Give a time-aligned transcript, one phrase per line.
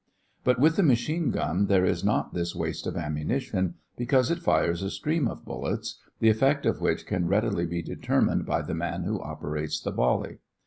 [0.43, 4.81] But with the machine gun there is not this waste of ammunition, because it fires
[4.81, 9.03] a stream of bullets, the effect of which can readily be determined by the man
[9.03, 10.39] who operates the volley.